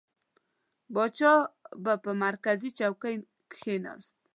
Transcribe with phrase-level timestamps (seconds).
[0.93, 1.33] پاچا
[1.83, 3.15] به پر مرکزي چوکۍ
[3.51, 4.13] کښېنست.